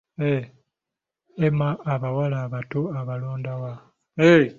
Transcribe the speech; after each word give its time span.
Emma 1.47 1.69
abawala 1.93 2.37
abato 2.45 2.81
abalonda 2.99 3.53
wa? 3.61 3.73